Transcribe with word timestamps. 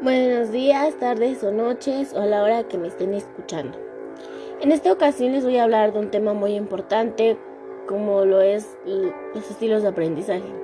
Buenos 0.00 0.52
días, 0.52 0.96
tardes 1.00 1.42
o 1.42 1.50
noches 1.50 2.14
o 2.14 2.20
a 2.20 2.26
la 2.26 2.44
hora 2.44 2.62
que 2.62 2.78
me 2.78 2.86
estén 2.86 3.14
escuchando. 3.14 3.76
En 4.60 4.70
esta 4.70 4.92
ocasión 4.92 5.32
les 5.32 5.42
voy 5.42 5.56
a 5.56 5.64
hablar 5.64 5.92
de 5.92 5.98
un 5.98 6.12
tema 6.12 6.34
muy 6.34 6.54
importante 6.54 7.36
como 7.88 8.24
lo 8.24 8.40
es 8.40 8.78
los 8.86 9.50
estilos 9.50 9.82
de 9.82 9.88
aprendizaje. 9.88 10.54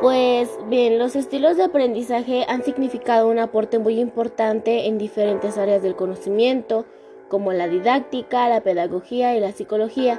Pues 0.00 0.48
bien, 0.70 0.98
los 0.98 1.16
estilos 1.16 1.58
de 1.58 1.64
aprendizaje 1.64 2.46
han 2.48 2.64
significado 2.64 3.28
un 3.28 3.38
aporte 3.38 3.78
muy 3.78 4.00
importante 4.00 4.86
en 4.86 4.96
diferentes 4.96 5.58
áreas 5.58 5.82
del 5.82 5.94
conocimiento, 5.94 6.86
como 7.28 7.52
la 7.52 7.68
didáctica, 7.68 8.48
la 8.48 8.62
pedagogía 8.62 9.36
y 9.36 9.40
la 9.40 9.52
psicología, 9.52 10.18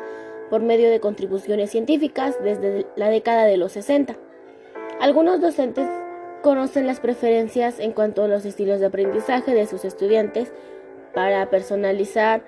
por 0.51 0.61
medio 0.61 0.91
de 0.91 0.99
contribuciones 0.99 1.71
científicas 1.71 2.37
desde 2.43 2.85
la 2.95 3.09
década 3.09 3.45
de 3.45 3.57
los 3.57 3.71
60. 3.71 4.15
Algunos 4.99 5.41
docentes 5.41 5.87
conocen 6.43 6.85
las 6.85 6.99
preferencias 6.99 7.79
en 7.79 7.93
cuanto 7.93 8.23
a 8.23 8.27
los 8.27 8.45
estilos 8.45 8.81
de 8.81 8.87
aprendizaje 8.87 9.55
de 9.55 9.65
sus 9.65 9.85
estudiantes 9.85 10.51
para 11.13 11.49
personalizar 11.49 12.43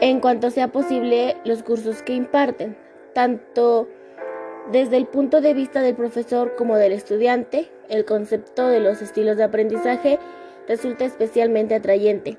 en 0.00 0.20
cuanto 0.20 0.50
sea 0.50 0.68
posible 0.68 1.38
los 1.46 1.62
cursos 1.62 2.02
que 2.02 2.12
imparten, 2.12 2.76
tanto 3.14 3.88
desde 4.70 4.98
el 4.98 5.06
punto 5.06 5.40
de 5.40 5.54
vista 5.54 5.80
del 5.80 5.94
profesor 5.94 6.54
como 6.54 6.76
del 6.76 6.92
estudiante, 6.92 7.70
el 7.88 8.04
concepto 8.04 8.68
de 8.68 8.80
los 8.80 9.00
estilos 9.00 9.38
de 9.38 9.44
aprendizaje 9.44 10.18
resulta 10.68 11.06
especialmente 11.06 11.74
atrayente, 11.74 12.36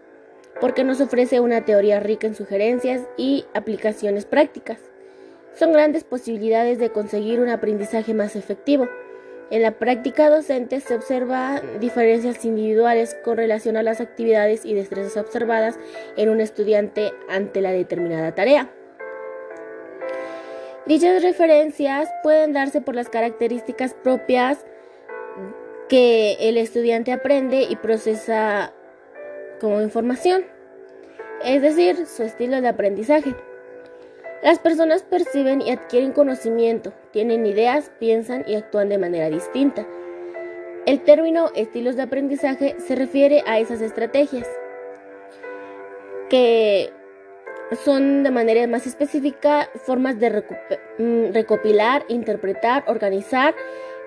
porque 0.62 0.84
nos 0.84 1.02
ofrece 1.02 1.40
una 1.40 1.66
teoría 1.66 2.00
rica 2.00 2.28
en 2.28 2.36
sugerencias 2.36 3.02
y 3.18 3.46
aplicaciones 3.56 4.26
prácticas. 4.26 4.78
Son 5.56 5.74
grandes 5.74 6.04
posibilidades 6.04 6.78
de 6.78 6.92
conseguir 6.92 7.40
un 7.40 7.50
aprendizaje 7.50 8.14
más 8.14 8.36
efectivo. 8.36 8.88
En 9.50 9.62
la 9.62 9.72
práctica 9.72 10.30
docente 10.30 10.82
se 10.82 10.96
observan 10.96 11.80
diferencias 11.80 12.44
individuales 12.44 13.16
con 13.24 13.38
relación 13.38 13.78
a 13.78 13.84
las 13.84 14.02
actividades 14.02 14.66
y 14.66 14.74
destrezas 14.74 15.16
observadas 15.16 15.80
en 16.18 16.30
un 16.30 16.42
estudiante 16.42 17.14
ante 17.30 17.62
la 17.62 17.72
determinada 17.72 18.36
tarea. 18.36 18.70
Dichas 20.86 21.22
referencias 21.22 22.10
pueden 22.24 22.52
darse 22.52 22.82
por 22.82 22.96
las 22.96 23.10
características 23.10 23.94
propias 23.94 24.66
que 25.88 26.38
el 26.42 26.58
estudiante 26.58 27.14
aprende 27.14 27.64
y 27.70 27.78
procesa 27.78 28.74
como 29.62 29.82
información, 29.82 30.46
es 31.44 31.62
decir, 31.62 32.06
su 32.06 32.24
estilo 32.24 32.62
de 32.62 32.68
aprendizaje. 32.68 33.34
Las 34.48 34.60
personas 34.60 35.04
perciben 35.04 35.62
y 35.62 35.72
adquieren 35.72 36.14
conocimiento, 36.14 36.94
tienen 37.12 37.46
ideas, 37.46 37.92
piensan 38.00 38.46
y 38.48 38.56
actúan 38.56 38.88
de 38.88 38.98
manera 38.98 39.30
distinta. 39.30 39.86
El 40.86 41.02
término 41.02 41.52
estilos 41.54 41.98
de 41.98 42.04
aprendizaje 42.04 42.78
se 42.80 42.96
refiere 42.96 43.44
a 43.46 43.60
esas 43.60 43.82
estrategias 43.82 44.48
que 46.30 46.94
son 47.84 48.24
de 48.24 48.32
manera 48.32 48.66
más 48.68 48.88
específica 48.88 49.70
formas 49.86 50.18
de 50.18 50.42
mm, 50.98 51.34
recopilar, 51.34 52.06
interpretar, 52.08 52.86
organizar 52.88 53.54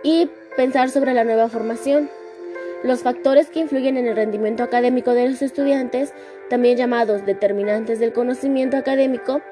y 0.03 0.31
pensar 0.57 0.89
sobre 0.89 1.13
la 1.13 1.25
nueva 1.25 1.51
formación. 1.51 2.09
Los 2.83 3.03
factores 3.03 3.51
que 3.51 3.61
influyen 3.61 3.99
en 3.99 4.07
el 4.07 4.17
rendimiento 4.17 4.63
académico 4.63 5.13
de 5.13 5.29
los 5.29 5.43
estudiantes, 5.43 6.15
también 6.49 6.79
llamados 6.79 7.27
determinantes 7.27 8.01
del 8.01 8.15
conocimiento 8.15 8.79
académico, 8.79 9.43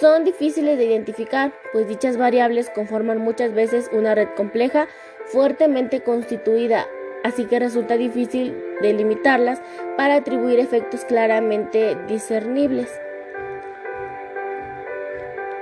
son 0.00 0.24
difíciles 0.24 0.76
de 0.76 0.86
identificar, 0.86 1.52
pues 1.72 1.86
dichas 1.86 2.16
variables 2.16 2.70
conforman 2.70 3.18
muchas 3.18 3.54
veces 3.54 3.88
una 3.92 4.16
red 4.16 4.28
compleja, 4.36 4.88
fuertemente 5.26 6.00
constituida, 6.00 6.88
así 7.22 7.44
que 7.44 7.60
resulta 7.60 7.96
difícil 7.96 8.56
delimitarlas 8.82 9.62
para 9.96 10.16
atribuir 10.16 10.58
efectos 10.58 11.04
claramente 11.04 11.96
discernibles. 12.08 12.90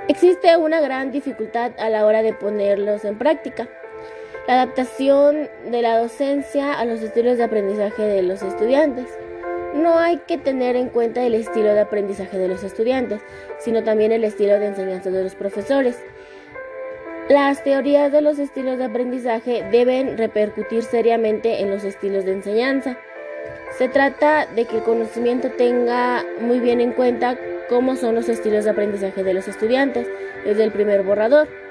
Existe 0.07 0.57
una 0.57 0.81
gran 0.81 1.11
dificultad 1.11 1.73
a 1.77 1.89
la 1.91 2.07
hora 2.07 2.23
de 2.23 2.33
ponerlos 2.33 3.05
en 3.05 3.19
práctica. 3.19 3.69
La 4.45 4.55
adaptación 4.55 5.49
de 5.71 5.81
la 5.81 5.97
docencia 5.97 6.73
a 6.73 6.83
los 6.83 7.01
estilos 7.01 7.37
de 7.37 7.45
aprendizaje 7.45 8.03
de 8.03 8.23
los 8.23 8.41
estudiantes. 8.41 9.07
No 9.73 9.97
hay 9.97 10.17
que 10.17 10.37
tener 10.37 10.75
en 10.75 10.89
cuenta 10.89 11.23
el 11.23 11.33
estilo 11.33 11.73
de 11.73 11.79
aprendizaje 11.79 12.37
de 12.37 12.49
los 12.49 12.61
estudiantes, 12.61 13.21
sino 13.59 13.85
también 13.85 14.11
el 14.11 14.25
estilo 14.25 14.59
de 14.59 14.67
enseñanza 14.67 15.11
de 15.11 15.23
los 15.23 15.35
profesores. 15.35 15.97
Las 17.29 17.63
teorías 17.63 18.11
de 18.11 18.19
los 18.19 18.37
estilos 18.37 18.77
de 18.77 18.83
aprendizaje 18.83 19.63
deben 19.71 20.17
repercutir 20.17 20.83
seriamente 20.83 21.61
en 21.61 21.71
los 21.71 21.85
estilos 21.85 22.25
de 22.25 22.33
enseñanza. 22.33 22.97
Se 23.77 23.87
trata 23.87 24.45
de 24.45 24.65
que 24.65 24.75
el 24.75 24.83
conocimiento 24.83 25.51
tenga 25.51 26.25
muy 26.41 26.59
bien 26.59 26.81
en 26.81 26.91
cuenta 26.91 27.37
cómo 27.69 27.95
son 27.95 28.15
los 28.15 28.27
estilos 28.27 28.65
de 28.65 28.71
aprendizaje 28.71 29.23
de 29.23 29.33
los 29.33 29.47
estudiantes, 29.47 30.05
desde 30.43 30.65
el 30.65 30.73
primer 30.73 31.03
borrador 31.03 31.62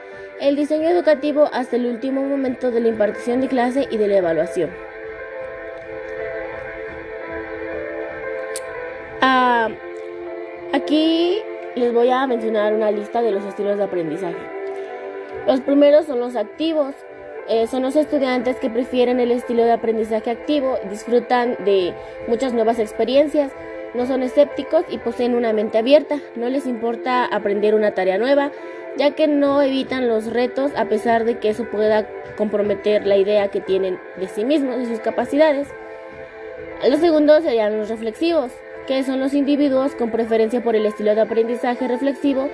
el 0.43 0.57
diseño 0.57 0.89
educativo 0.89 1.49
hasta 1.53 1.77
el 1.77 1.87
último 1.87 2.21
momento 2.23 2.73
de 2.73 2.81
la 2.81 2.89
impartición 2.89 3.41
de 3.41 3.47
clase 3.47 3.87
y 3.89 3.97
de 3.97 4.09
la 4.09 4.17
evaluación. 4.17 4.71
Ah, 9.21 9.69
aquí 10.73 11.39
les 11.77 11.95
voy 11.95 12.11
a 12.11 12.27
mencionar 12.27 12.75
una 12.75 12.91
lista 12.91 13.23
de 13.23 13.31
los 13.31 13.45
estilos 13.45 13.79
de 13.79 13.85
aprendizaje. 13.85 14.37
Los 15.47 15.61
primeros 15.61 16.07
son 16.07 16.19
los 16.19 16.35
activos. 16.35 16.97
Eh, 17.49 17.69
son 17.69 17.83
los 17.83 17.95
estudiantes 17.95 18.57
que 18.57 18.69
prefieren 18.69 19.21
el 19.21 19.31
estilo 19.31 19.65
de 19.65 19.73
aprendizaje 19.73 20.31
activo, 20.31 20.79
disfrutan 20.89 21.57
de 21.65 21.93
muchas 22.29 22.53
nuevas 22.53 22.79
experiencias, 22.79 23.51
no 23.95 24.07
son 24.07 24.23
escépticos 24.23 24.85
y 24.89 24.99
poseen 24.99 25.35
una 25.35 25.53
mente 25.53 25.79
abierta, 25.79 26.19
no 26.37 26.49
les 26.49 26.67
importa 26.67 27.25
aprender 27.25 27.75
una 27.75 27.93
tarea 27.93 28.19
nueva, 28.19 28.51
ya 28.97 29.13
que 29.13 29.27
no 29.27 29.63
evitan 29.63 30.09
los 30.09 30.27
retos 30.33 30.73
a 30.77 30.87
pesar 30.87 31.25
de 31.25 31.39
que 31.39 31.51
eso 31.51 31.65
pueda 31.71 32.07
comprometer 32.37 33.07
la 33.07 33.17
idea 33.17 33.49
que 33.49 33.61
tienen 33.61 33.99
de 34.17 34.29
sí 34.29 34.45
mismos 34.45 34.81
y 34.81 34.87
sus 34.87 35.01
capacidades. 35.01 35.69
Los 36.89 37.01
segundos 37.01 37.45
serían 37.45 37.79
los 37.79 37.89
reflexivos, 37.89 38.53
que 38.87 39.03
son 39.05 39.21
los 39.21 39.35
individuos 39.35 39.95
con 39.95 40.11
preferencia 40.11 40.63
por 40.63 40.75
el 40.75 40.87
estilo 40.87 41.15
de 41.15 41.21
aprendizaje 41.21 41.87
reflexivo 41.87 42.49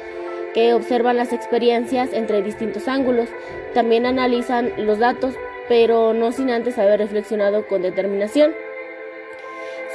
que 0.55 0.75
observan 0.75 1.17
las 1.17 1.33
experiencias 1.33 2.13
entre 2.13 2.43
distintos 2.43 2.89
ángulos, 2.89 3.29
también 3.75 4.07
analizan 4.07 4.73
los 4.79 4.99
datos, 4.99 5.35
pero 5.69 6.15
no 6.15 6.33
sin 6.33 6.51
antes 6.51 6.79
haber 6.79 6.99
reflexionado 6.99 7.67
con 7.67 7.83
determinación. 7.83 8.53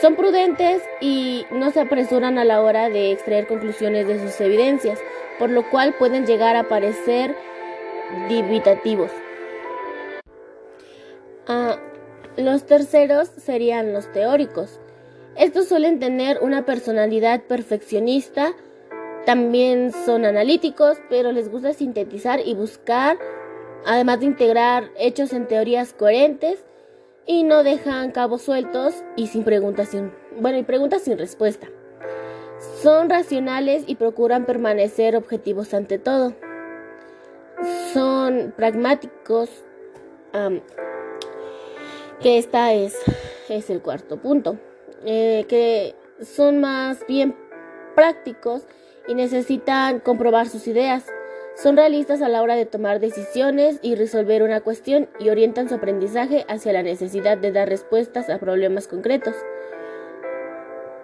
Son 0.04 0.18
prudentes 0.18 0.84
y 1.00 1.46
no 1.50 1.72
se 1.72 1.80
apresuran 1.80 2.38
a 2.38 2.44
la 2.44 2.62
hora 2.62 2.90
de 2.90 3.14
extraer 3.14 3.48
conclusiones 3.48 4.06
de 4.06 4.20
sus 4.20 4.42
evidencias, 4.42 5.00
por 5.40 5.50
lo 5.50 5.70
cual 5.70 5.96
pueden 5.98 6.26
llegar 6.26 6.58
a 6.58 6.68
parecer 6.68 7.34
dubitativos. 8.28 9.10
Ah, 11.48 11.78
los 12.36 12.66
terceros 12.66 13.30
serían 13.30 13.94
los 13.94 14.12
teóricos. 14.12 14.82
Estos 15.38 15.70
suelen 15.70 16.02
tener 16.02 16.40
una 16.42 16.66
personalidad 16.66 17.44
perfeccionista, 17.44 18.52
también 19.26 19.94
son 20.06 20.26
analíticos, 20.26 20.98
pero 21.10 21.32
les 21.32 21.50
gusta 21.50 21.72
sintetizar 21.72 22.42
y 22.46 22.56
buscar, 22.56 23.18
además 23.86 24.20
de 24.20 24.26
integrar 24.26 24.90
hechos 24.98 25.32
en 25.32 25.48
teorías 25.48 25.94
coherentes 25.94 26.62
y 27.26 27.44
no 27.44 27.64
dejan 27.64 28.12
cabos 28.12 28.42
sueltos 28.42 28.96
y 29.16 29.28
sin 29.28 29.44
preguntas 29.44 29.90
sin, 29.90 30.12
bueno, 30.40 30.58
y 30.58 30.64
preguntas 30.64 31.04
sin 31.04 31.18
respuesta. 31.18 31.68
Son 32.82 33.10
racionales 33.10 33.84
y 33.88 33.96
procuran 33.96 34.46
permanecer 34.46 35.16
objetivos 35.16 35.74
ante 35.74 36.00
todo. 36.00 36.34
Son 37.94 38.54
pragmáticos, 38.56 39.50
que 42.22 42.38
esta 42.38 42.74
es, 42.74 42.98
es 43.50 43.70
el 43.70 43.82
cuarto 43.82 44.18
punto, 44.18 44.58
eh, 45.06 45.46
que 45.48 45.96
son 46.24 46.60
más 46.60 47.06
bien 47.08 47.36
prácticos 47.96 48.64
y 49.08 49.16
necesitan 49.16 50.00
comprobar 50.00 50.48
sus 50.48 50.68
ideas. 50.68 51.06
Son 51.56 51.78
realistas 51.78 52.22
a 52.22 52.30
la 52.30 52.42
hora 52.42 52.56
de 52.56 52.66
tomar 52.66 53.00
decisiones 53.00 53.80
y 53.84 53.96
resolver 53.96 54.42
una 54.42 54.62
cuestión 54.62 55.08
y 55.20 55.30
orientan 55.30 55.70
su 55.70 55.76
aprendizaje 55.76 56.46
hacia 56.48 56.74
la 56.74 56.82
necesidad 56.82 57.38
de 57.38 57.52
dar 57.52 57.70
respuestas 57.70 58.30
a 58.30 58.40
problemas 58.40 58.88
concretos. 58.88 59.36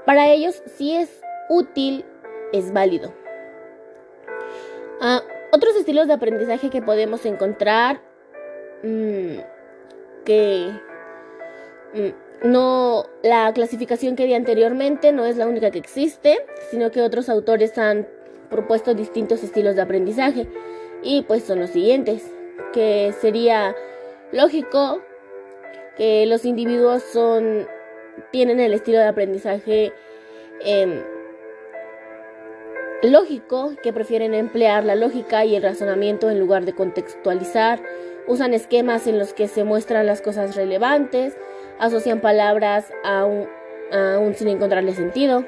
Para 0.05 0.29
ellos, 0.29 0.63
si 0.65 0.95
es 0.95 1.21
útil, 1.49 2.03
es 2.51 2.73
válido. 2.73 3.13
Ah, 5.01 5.21
otros 5.51 5.75
estilos 5.75 6.07
de 6.07 6.13
aprendizaje 6.13 6.71
que 6.71 6.81
podemos 6.81 7.25
encontrar 7.25 8.01
mm, 8.81 9.37
que 10.25 10.71
mm, 11.93 12.49
no 12.49 13.05
la 13.21 13.53
clasificación 13.53 14.15
que 14.15 14.25
di 14.25 14.33
anteriormente 14.33 15.11
no 15.11 15.25
es 15.25 15.37
la 15.37 15.47
única 15.47 15.69
que 15.69 15.79
existe, 15.79 16.39
sino 16.71 16.89
que 16.89 17.03
otros 17.03 17.29
autores 17.29 17.77
han 17.77 18.07
propuesto 18.49 18.93
distintos 18.93 19.43
estilos 19.43 19.75
de 19.75 19.81
aprendizaje 19.81 20.47
y 21.01 21.23
pues 21.23 21.43
son 21.43 21.59
los 21.59 21.69
siguientes, 21.69 22.29
que 22.73 23.13
sería 23.21 23.75
lógico, 24.31 25.01
que 25.97 26.25
los 26.25 26.45
individuos 26.45 27.03
son 27.03 27.67
tienen 28.31 28.59
el 28.59 28.73
estilo 28.73 28.99
de 28.99 29.07
aprendizaje 29.07 29.93
em, 30.61 31.01
lógico, 33.03 33.73
que 33.81 33.93
prefieren 33.93 34.33
emplear 34.33 34.83
la 34.83 34.95
lógica 34.95 35.45
y 35.45 35.55
el 35.55 35.63
razonamiento 35.63 36.29
en 36.29 36.39
lugar 36.39 36.65
de 36.65 36.73
contextualizar, 36.73 37.81
usan 38.27 38.53
esquemas 38.53 39.07
en 39.07 39.17
los 39.17 39.33
que 39.33 39.47
se 39.47 39.63
muestran 39.63 40.05
las 40.05 40.21
cosas 40.21 40.55
relevantes, 40.55 41.37
asocian 41.79 42.19
palabras 42.19 42.91
aún, 43.03 43.47
sin 44.35 44.49
encontrarle 44.49 44.93
sentido. 44.93 45.45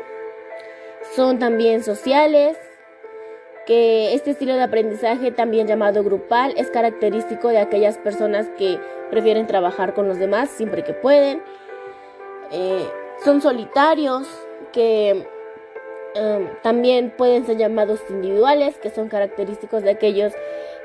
Son 1.15 1.39
también 1.39 1.83
sociales, 1.83 2.57
que 3.65 4.13
este 4.13 4.31
estilo 4.31 4.55
de 4.55 4.63
aprendizaje, 4.63 5.31
también 5.31 5.67
llamado 5.67 6.03
grupal, 6.03 6.53
es 6.57 6.69
característico 6.69 7.49
de 7.49 7.59
aquellas 7.59 7.97
personas 7.97 8.49
que 8.57 8.79
prefieren 9.09 9.47
trabajar 9.47 9.93
con 9.93 10.07
los 10.07 10.17
demás 10.17 10.49
siempre 10.49 10.83
que 10.83 10.93
pueden. 10.93 11.41
Eh, 12.51 12.85
son 13.23 13.41
solitarios, 13.41 14.27
que 14.71 15.27
em, 16.15 16.49
también 16.63 17.13
pueden 17.15 17.45
ser 17.45 17.57
llamados 17.57 18.01
individuales, 18.09 18.77
que 18.77 18.89
son 18.89 19.09
característicos 19.09 19.83
de 19.83 19.91
aquellos 19.91 20.33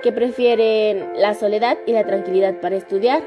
que 0.03 0.13
prefieren 0.13 1.13
la 1.17 1.35
soledad 1.35 1.79
y 1.87 1.93
la 1.93 2.05
tranquilidad 2.05 2.61
para 2.61 2.77
estudiar. 2.77 3.23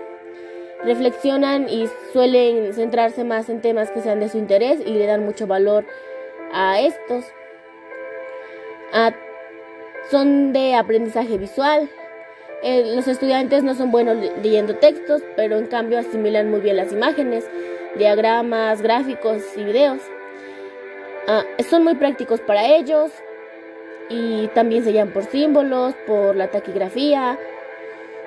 Reflexionan 0.83 1.67
y 1.67 1.89
suelen 2.13 2.73
centrarse 2.73 3.23
más 3.23 3.49
en 3.49 3.61
temas 3.61 3.91
que 3.91 4.01
sean 4.01 4.19
de 4.19 4.29
su 4.29 4.37
interés 4.37 4.79
y 4.85 4.93
le 4.93 5.05
dan 5.07 5.25
mucho 5.25 5.45
valor 5.47 5.85
a 6.53 6.79
estos. 6.79 7.25
Son 10.09 10.53
de 10.53 10.75
aprendizaje 10.75 11.37
visual. 11.37 11.89
Eh, 12.61 12.93
los 12.95 13.07
estudiantes 13.07 13.63
no 13.63 13.73
son 13.75 13.91
buenos 13.91 14.17
leyendo 14.43 14.75
textos, 14.75 15.21
pero 15.35 15.57
en 15.57 15.67
cambio 15.67 15.99
asimilan 15.99 16.49
muy 16.49 16.59
bien 16.59 16.77
las 16.77 16.91
imágenes, 16.91 17.49
diagramas, 17.97 18.81
gráficos 18.81 19.43
y 19.55 19.63
videos. 19.63 20.01
Ah, 21.27 21.43
son 21.69 21.83
muy 21.83 21.95
prácticos 21.95 22.41
para 22.41 22.65
ellos 22.65 23.11
y 24.09 24.47
también 24.47 24.83
se 24.83 24.91
llaman 24.91 25.13
por 25.13 25.23
símbolos, 25.25 25.93
por 26.07 26.35
la 26.35 26.49
taquigrafía, 26.49 27.37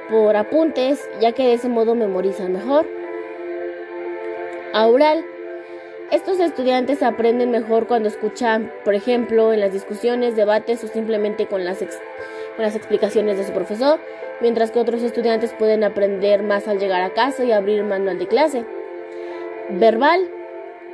por 0.09 0.37
apuntes, 0.37 1.09
ya 1.21 1.33
que 1.33 1.45
de 1.45 1.55
ese 1.55 1.69
modo 1.69 1.95
memorizan 1.95 2.53
mejor. 2.53 2.87
Aural. 4.73 5.32
Estos 6.13 6.41
estudiantes 6.41 7.03
aprenden 7.03 7.51
mejor 7.51 7.87
cuando 7.87 8.11
escuchan, 8.11 8.71
por 8.85 8.95
ejemplo, 8.95 9.55
en 9.55 9.61
las 9.61 9.73
discusiones, 9.73 10.37
debates 10.37 10.85
o 10.85 10.87
simplemente 10.87 11.47
con 11.47 11.65
las, 11.65 11.79
con 11.79 11.87
las 12.59 12.77
explicaciones 12.77 13.39
de 13.39 13.45
su 13.45 13.53
profesor, 13.55 13.99
mientras 14.43 14.71
que 14.71 14.79
otros 14.79 15.03
estudiantes 15.03 15.55
pueden 15.55 15.85
aprender 15.85 16.43
más 16.43 16.69
al 16.69 16.79
llegar 16.79 17.01
a 17.01 17.15
casa 17.15 17.45
y 17.45 17.53
abrir 17.53 17.83
manual 17.83 18.19
de 18.19 18.27
clase. 18.27 18.67
Verbal, 19.71 20.21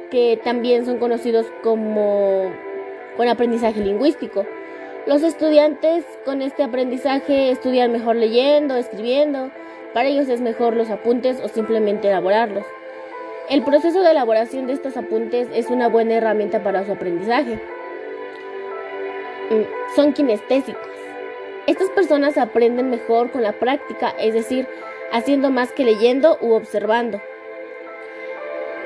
que 0.08 0.40
también 0.44 0.86
son 0.86 0.98
conocidos 0.98 1.46
como 1.64 2.52
con 3.16 3.26
aprendizaje 3.26 3.80
lingüístico. 3.80 4.46
Los 5.08 5.24
estudiantes 5.24 6.04
con 6.24 6.42
este 6.42 6.62
aprendizaje 6.62 7.50
estudian 7.50 7.90
mejor 7.90 8.14
leyendo, 8.14 8.76
escribiendo. 8.76 9.50
Para 9.94 10.10
ellos 10.10 10.28
es 10.28 10.40
mejor 10.40 10.76
los 10.76 10.90
apuntes 10.90 11.40
o 11.42 11.48
simplemente 11.48 12.06
elaborarlos. 12.06 12.64
El 13.48 13.62
proceso 13.62 14.02
de 14.02 14.10
elaboración 14.10 14.66
de 14.66 14.74
estos 14.74 14.98
apuntes 14.98 15.48
es 15.54 15.68
una 15.68 15.88
buena 15.88 16.14
herramienta 16.14 16.62
para 16.62 16.84
su 16.84 16.92
aprendizaje. 16.92 17.58
Mm, 19.48 19.94
son 19.96 20.12
kinestésicos. 20.12 20.82
Estas 21.66 21.88
personas 21.90 22.36
aprenden 22.36 22.90
mejor 22.90 23.30
con 23.30 23.42
la 23.42 23.52
práctica, 23.52 24.10
es 24.20 24.34
decir, 24.34 24.68
haciendo 25.12 25.50
más 25.50 25.72
que 25.72 25.84
leyendo 25.84 26.36
u 26.42 26.52
observando. 26.52 27.22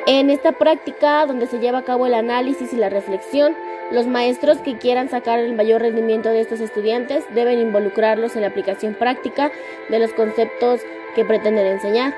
En 0.06 0.30
esta 0.30 0.52
práctica, 0.52 1.26
donde 1.26 1.46
se 1.46 1.58
lleva 1.58 1.78
a 1.78 1.84
cabo 1.84 2.06
el 2.06 2.14
análisis 2.14 2.72
y 2.72 2.76
la 2.76 2.88
reflexión, 2.88 3.56
los 3.90 4.06
maestros 4.06 4.58
que 4.58 4.78
quieran 4.78 5.08
sacar 5.08 5.40
el 5.40 5.54
mayor 5.54 5.82
rendimiento 5.82 6.28
de 6.28 6.40
estos 6.40 6.60
estudiantes 6.60 7.24
deben 7.34 7.58
involucrarlos 7.58 8.36
en 8.36 8.42
la 8.42 8.48
aplicación 8.48 8.94
práctica 8.94 9.50
de 9.88 9.98
los 9.98 10.12
conceptos 10.12 10.82
que 11.16 11.24
pretenden 11.24 11.66
enseñar. 11.66 12.14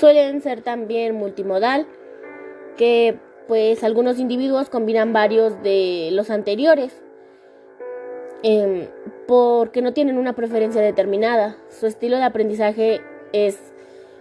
Suelen 0.00 0.40
ser 0.40 0.62
también 0.62 1.14
multimodal, 1.14 1.86
que 2.78 3.18
pues 3.46 3.84
algunos 3.84 4.18
individuos 4.18 4.70
combinan 4.70 5.12
varios 5.12 5.62
de 5.62 6.08
los 6.12 6.30
anteriores, 6.30 7.02
em, 8.42 8.86
porque 9.26 9.82
no 9.82 9.92
tienen 9.92 10.16
una 10.16 10.32
preferencia 10.32 10.80
determinada. 10.80 11.58
Su 11.68 11.86
estilo 11.86 12.16
de 12.16 12.22
aprendizaje 12.22 13.02
es 13.34 13.58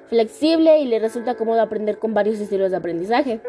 flexible 0.09 0.79
y 0.79 0.85
le 0.85 0.99
resulta 0.99 1.35
cómodo 1.35 1.61
aprender 1.61 1.97
con 1.97 2.13
varios 2.13 2.41
estilos 2.41 2.71
de 2.71 2.77
aprendizaje. 2.77 3.39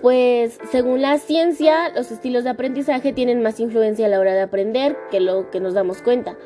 Pues 0.00 0.58
según 0.70 1.02
la 1.02 1.18
ciencia, 1.18 1.90
los 1.90 2.10
estilos 2.10 2.44
de 2.44 2.50
aprendizaje 2.50 3.12
tienen 3.12 3.42
más 3.42 3.60
influencia 3.60 4.06
a 4.06 4.08
la 4.08 4.18
hora 4.18 4.32
de 4.32 4.40
aprender 4.40 4.96
que 5.10 5.20
lo 5.20 5.50
que 5.50 5.60
nos 5.60 5.74
damos 5.74 6.00
cuenta, 6.00 6.38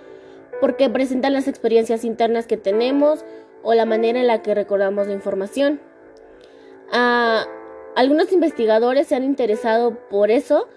porque 0.60 0.90
presentan 0.90 1.32
las 1.32 1.46
experiencias 1.46 2.04
internas 2.04 2.48
que 2.48 2.56
tenemos 2.56 3.24
o 3.64 3.74
la 3.74 3.84
manera 3.86 4.20
en 4.20 4.28
la 4.28 4.42
que 4.42 4.54
recordamos 4.54 5.08
la 5.08 5.14
información. 5.14 5.80
Ah, 6.92 7.44
algunos 7.96 8.30
investigadores 8.30 9.08
se 9.08 9.16
han 9.16 9.24
interesado 9.24 9.98
por 10.08 10.30
eso 10.30 10.68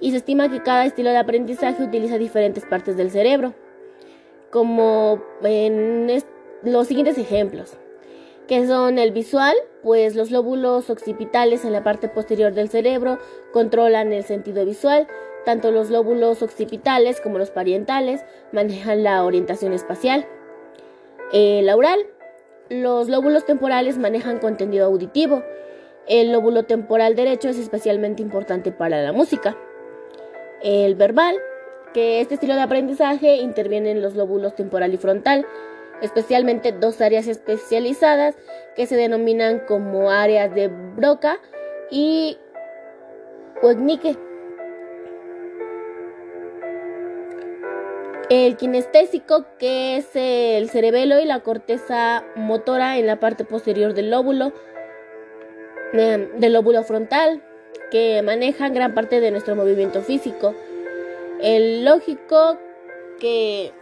y 0.00 0.10
se 0.10 0.18
estima 0.18 0.50
que 0.50 0.62
cada 0.62 0.84
estilo 0.84 1.10
de 1.10 1.18
aprendizaje 1.18 1.82
utiliza 1.82 2.18
diferentes 2.18 2.66
partes 2.66 2.96
del 2.98 3.10
cerebro, 3.10 3.54
como 4.50 5.22
en 5.42 6.22
los 6.62 6.86
siguientes 6.86 7.16
ejemplos 7.16 7.78
que 8.46 8.66
son 8.66 8.98
el 8.98 9.12
visual, 9.12 9.54
pues 9.82 10.14
los 10.14 10.30
lóbulos 10.30 10.90
occipitales 10.90 11.64
en 11.64 11.72
la 11.72 11.82
parte 11.82 12.08
posterior 12.08 12.52
del 12.52 12.68
cerebro 12.68 13.18
controlan 13.52 14.12
el 14.12 14.24
sentido 14.24 14.64
visual, 14.64 15.06
tanto 15.44 15.70
los 15.70 15.90
lóbulos 15.90 16.42
occipitales 16.42 17.20
como 17.20 17.38
los 17.38 17.50
parientales 17.50 18.24
manejan 18.52 19.04
la 19.04 19.24
orientación 19.24 19.72
espacial. 19.72 20.26
El 21.32 21.70
oral, 21.70 21.98
los 22.72 23.08
lóbulos 23.08 23.44
temporales 23.44 23.98
manejan 23.98 24.38
contenido 24.38 24.86
auditivo. 24.86 25.42
El 26.08 26.32
lóbulo 26.32 26.64
temporal 26.64 27.14
derecho 27.14 27.48
es 27.48 27.58
especialmente 27.58 28.22
importante 28.22 28.72
para 28.72 29.02
la 29.02 29.12
música. 29.12 29.56
El 30.62 30.94
verbal, 30.94 31.36
que 31.92 32.20
este 32.20 32.34
estilo 32.34 32.54
de 32.54 32.62
aprendizaje 32.62 33.36
interviene 33.36 33.90
en 33.90 34.00
los 34.00 34.14
lóbulos 34.16 34.54
temporal 34.56 34.94
y 34.94 34.96
frontal, 34.96 35.46
especialmente 36.00 36.72
dos 36.72 37.00
áreas 37.00 37.26
especializadas 37.28 38.34
que 38.74 38.86
se 38.86 38.96
denominan 38.96 39.60
como 39.66 40.10
áreas 40.10 40.54
de 40.54 40.68
Broca 40.68 41.38
y 41.90 42.38
Wernicke. 43.62 44.16
El 48.32 48.56
kinestésico, 48.56 49.44
que 49.58 49.98
es 49.98 50.06
el 50.14 50.70
cerebelo 50.70 51.20
y 51.20 51.26
la 51.26 51.40
corteza 51.40 52.24
motora 52.34 52.96
en 52.96 53.06
la 53.06 53.20
parte 53.20 53.44
posterior 53.44 53.92
del 53.92 54.10
lóbulo, 54.10 54.54
eh, 55.92 56.30
del 56.38 56.54
lóbulo 56.54 56.82
frontal, 56.82 57.42
que 57.90 58.22
manejan 58.22 58.72
gran 58.72 58.94
parte 58.94 59.20
de 59.20 59.30
nuestro 59.30 59.54
movimiento 59.54 60.00
físico. 60.00 60.54
El 61.42 61.84
lógico, 61.84 62.56
que 63.20 63.74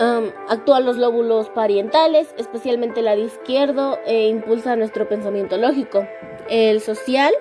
Um, 0.00 0.30
actúan 0.48 0.84
los 0.84 0.96
lóbulos 0.96 1.48
parientales, 1.50 2.32
especialmente 2.36 3.02
la 3.02 3.16
de 3.16 3.22
izquierdo, 3.22 3.98
e 4.06 4.28
impulsa 4.28 4.76
nuestro 4.76 5.08
pensamiento 5.08 5.56
lógico. 5.56 6.06
El 6.48 6.80
social, 6.80 7.32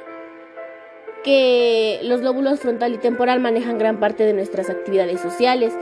que 1.23 1.99
los 2.03 2.21
lóbulos 2.21 2.59
frontal 2.59 2.93
y 2.93 2.97
temporal 2.97 3.39
manejan 3.39 3.77
gran 3.77 3.99
parte 3.99 4.25
de 4.25 4.33
nuestras 4.33 4.69
actividades 4.69 5.21
sociales. 5.21 5.73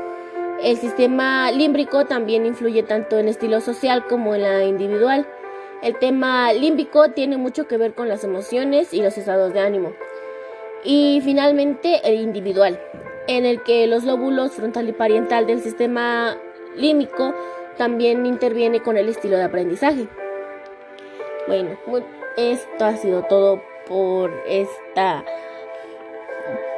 El 0.63 0.77
sistema 0.77 1.51
límbrico 1.51 2.05
también 2.05 2.45
influye 2.45 2.83
tanto 2.83 3.17
en 3.17 3.27
estilo 3.27 3.61
social 3.61 4.05
como 4.07 4.35
en 4.35 4.43
la 4.43 4.63
individual. 4.63 5.27
El 5.81 5.97
tema 5.97 6.53
límbico 6.53 7.09
tiene 7.09 7.37
mucho 7.37 7.67
que 7.67 7.77
ver 7.77 7.93
con 7.93 8.07
las 8.07 8.23
emociones 8.23 8.93
y 8.93 9.01
los 9.01 9.17
estados 9.17 9.53
de 9.53 9.61
ánimo. 9.61 9.93
Y 10.83 11.21
finalmente 11.23 12.01
el 12.03 12.21
individual, 12.21 12.79
en 13.27 13.45
el 13.45 13.63
que 13.63 13.87
los 13.87 14.03
lóbulos 14.03 14.51
frontal 14.51 14.89
y 14.89 14.93
pariental 14.93 15.47
del 15.47 15.61
sistema 15.61 16.37
límico 16.75 17.33
también 17.77 18.25
interviene 18.25 18.81
con 18.81 18.97
el 18.97 19.09
estilo 19.09 19.37
de 19.37 19.43
aprendizaje. 19.43 20.07
Bueno, 21.47 21.77
esto 22.37 22.85
ha 22.85 22.95
sido 22.97 23.23
todo 23.23 23.61
por 23.91 24.31
esta 24.47 25.23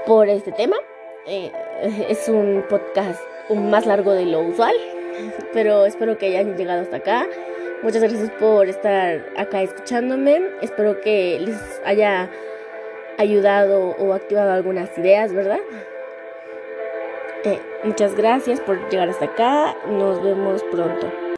por 0.08 0.27
este 0.27 0.51
tema. 0.51 0.75
Eh, 1.27 1.51
es 2.10 2.27
un 2.27 2.65
podcast 2.67 3.22
más 3.53 3.86
largo 3.86 4.13
de 4.13 4.25
lo 4.25 4.41
usual, 4.41 4.75
pero 5.53 5.86
espero 5.86 6.17
que 6.17 6.25
hayan 6.25 6.58
llegado 6.58 6.82
hasta 6.82 6.98
acá. 6.98 7.27
Muchas 7.84 8.01
gracias 8.01 8.32
por 8.39 8.67
estar 8.67 9.24
acá 9.38 9.62
escuchándome. 9.62 10.41
Espero 10.62 11.00
que 11.01 11.39
les 11.39 11.82
haya 11.86 12.32
ayudado 13.20 13.96
o 14.00 14.13
activado 14.13 14.51
algunas 14.51 14.98
ideas, 14.98 15.34
¿verdad? 15.34 15.60
muchas 17.84 18.15
gracias 18.15 18.62
por 18.62 18.89
llegar 18.89 19.10
hasta 19.10 19.25
acá. 19.25 19.75
Nos 19.88 20.24
vemos 20.24 20.63
pronto. 20.72 21.23